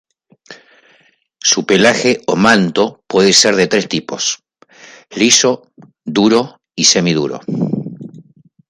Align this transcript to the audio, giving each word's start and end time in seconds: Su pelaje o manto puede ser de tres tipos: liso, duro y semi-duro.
Su 1.43 1.67
pelaje 1.67 2.21
o 2.25 2.35
manto 2.35 3.03
puede 3.05 3.33
ser 3.33 3.55
de 3.55 3.67
tres 3.67 3.87
tipos: 3.87 4.39
liso, 5.11 5.71
duro 6.03 6.59
y 6.75 6.85
semi-duro. 6.85 7.39